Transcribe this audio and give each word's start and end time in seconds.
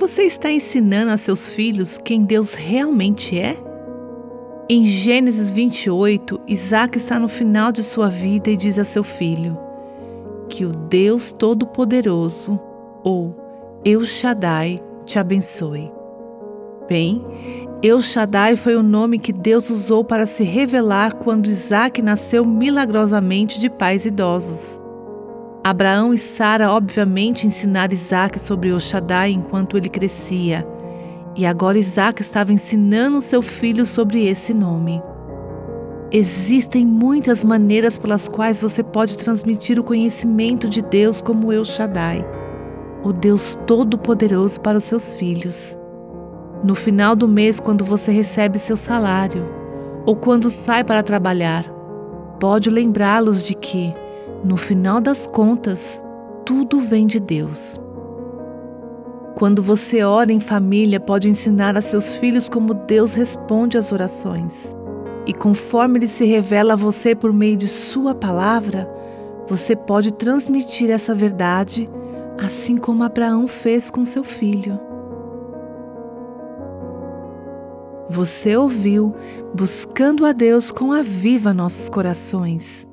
Você 0.00 0.22
está 0.22 0.50
ensinando 0.50 1.12
a 1.12 1.18
seus 1.18 1.46
filhos 1.46 1.98
quem 1.98 2.24
Deus 2.24 2.54
realmente 2.54 3.38
é? 3.38 3.54
Em 4.66 4.86
Gênesis 4.86 5.52
28, 5.52 6.40
Isaac 6.48 6.96
está 6.96 7.18
no 7.18 7.28
final 7.28 7.70
de 7.70 7.82
sua 7.82 8.08
vida 8.08 8.48
e 8.48 8.56
diz 8.56 8.78
a 8.78 8.84
seu 8.84 9.04
filho: 9.04 9.58
Que 10.48 10.64
o 10.64 10.72
Deus 10.72 11.32
Todo-Poderoso, 11.32 12.58
ou 13.04 13.36
El 13.84 14.00
Shaddai, 14.00 14.82
te 15.04 15.18
abençoe. 15.18 15.92
Bem, 16.88 17.22
El 17.82 18.00
Shaddai 18.00 18.56
foi 18.56 18.76
o 18.76 18.82
nome 18.82 19.18
que 19.18 19.34
Deus 19.34 19.68
usou 19.68 20.02
para 20.02 20.24
se 20.24 20.44
revelar 20.44 21.16
quando 21.16 21.46
Isaac 21.46 22.00
nasceu 22.00 22.42
milagrosamente 22.46 23.60
de 23.60 23.68
pais 23.68 24.06
idosos. 24.06 24.80
Abraão 25.62 26.14
e 26.14 26.18
Sara 26.18 26.70
obviamente 26.70 27.46
ensinaram 27.46 27.92
Isaac 27.92 28.40
sobre 28.40 28.78
Shaddai 28.80 29.32
enquanto 29.32 29.76
ele 29.76 29.88
crescia 29.88 30.66
e 31.36 31.46
agora 31.46 31.78
Isaac 31.78 32.22
estava 32.22 32.52
ensinando 32.52 33.20
seu 33.20 33.40
filho 33.40 33.86
sobre 33.86 34.26
esse 34.26 34.52
nome. 34.52 35.02
Existem 36.12 36.84
muitas 36.84 37.44
maneiras 37.44 37.98
pelas 37.98 38.28
quais 38.28 38.60
você 38.60 38.82
pode 38.82 39.16
transmitir 39.16 39.78
o 39.78 39.84
conhecimento 39.84 40.68
de 40.68 40.82
Deus 40.82 41.22
como 41.22 41.52
El 41.52 41.64
Shaddai, 41.64 42.26
o 43.04 43.12
Deus 43.12 43.56
Todo-Poderoso 43.66 44.60
para 44.60 44.78
os 44.78 44.84
seus 44.84 45.14
filhos. 45.14 45.78
No 46.64 46.74
final 46.74 47.14
do 47.14 47.28
mês, 47.28 47.60
quando 47.60 47.84
você 47.84 48.10
recebe 48.10 48.58
seu 48.58 48.76
salário, 48.76 49.48
ou 50.04 50.16
quando 50.16 50.50
sai 50.50 50.82
para 50.82 51.02
trabalhar, 51.02 51.64
pode 52.40 52.68
lembrá-los 52.68 53.42
de 53.42 53.54
que, 53.54 53.94
no 54.44 54.56
final 54.56 55.00
das 55.00 55.26
contas, 55.26 56.02
tudo 56.44 56.80
vem 56.80 57.06
de 57.06 57.20
Deus. 57.20 57.78
Quando 59.36 59.62
você 59.62 60.02
ora 60.02 60.32
em 60.32 60.40
família, 60.40 61.00
pode 61.00 61.28
ensinar 61.28 61.76
a 61.76 61.80
seus 61.80 62.16
filhos 62.16 62.48
como 62.48 62.74
Deus 62.74 63.14
responde 63.14 63.78
às 63.78 63.92
orações. 63.92 64.74
E 65.26 65.32
conforme 65.32 65.98
Ele 65.98 66.08
se 66.08 66.24
revela 66.24 66.72
a 66.72 66.76
você 66.76 67.14
por 67.14 67.32
meio 67.32 67.56
de 67.56 67.68
Sua 67.68 68.14
palavra, 68.14 68.90
você 69.46 69.74
pode 69.74 70.12
transmitir 70.12 70.90
essa 70.90 71.14
verdade, 71.14 71.88
assim 72.38 72.76
como 72.76 73.04
Abraão 73.04 73.46
fez 73.46 73.90
com 73.90 74.04
seu 74.04 74.24
filho. 74.24 74.78
Você 78.08 78.56
ouviu 78.56 79.14
Buscando 79.54 80.26
a 80.26 80.32
Deus 80.32 80.70
com 80.70 80.92
a 80.92 81.00
Viva 81.00 81.54
Nossos 81.54 81.88
Corações. 81.88 82.89